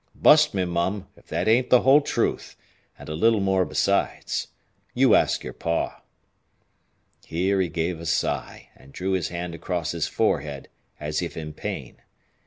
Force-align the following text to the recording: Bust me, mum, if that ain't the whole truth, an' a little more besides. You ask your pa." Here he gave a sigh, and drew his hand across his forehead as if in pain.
Bust 0.15 0.55
me, 0.55 0.65
mum, 0.65 1.09
if 1.15 1.27
that 1.27 1.47
ain't 1.47 1.69
the 1.69 1.81
whole 1.81 2.01
truth, 2.01 2.55
an' 2.97 3.07
a 3.07 3.13
little 3.13 3.39
more 3.39 3.65
besides. 3.65 4.47
You 4.95 5.13
ask 5.13 5.43
your 5.43 5.53
pa." 5.53 6.01
Here 7.27 7.61
he 7.61 7.69
gave 7.69 7.99
a 7.99 8.07
sigh, 8.07 8.69
and 8.75 8.93
drew 8.93 9.11
his 9.11 9.27
hand 9.29 9.53
across 9.53 9.91
his 9.91 10.07
forehead 10.07 10.69
as 10.99 11.21
if 11.21 11.37
in 11.37 11.53
pain. 11.53 11.97